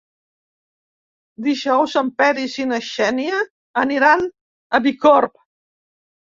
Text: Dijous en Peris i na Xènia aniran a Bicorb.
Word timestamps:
Dijous 1.47 1.93
en 2.01 2.09
Peris 2.23 2.57
i 2.63 2.67
na 2.73 2.81
Xènia 2.89 3.45
aniran 3.85 4.29
a 4.81 4.85
Bicorb. 4.91 5.41